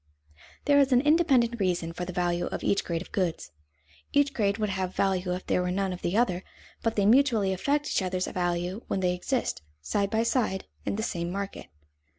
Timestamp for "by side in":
10.09-10.95